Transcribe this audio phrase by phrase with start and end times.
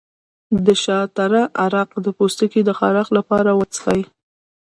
[0.65, 4.01] د شاه تره عرق د پوستکي د خارښ لپاره وڅښئ